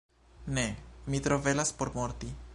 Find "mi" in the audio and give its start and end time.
1.11-1.19